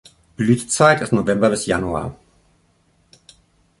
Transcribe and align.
Blütezeit 0.35 0.99
ist 1.01 1.11
November 1.13 1.51
bis 1.51 1.67
Januar. 1.67 2.15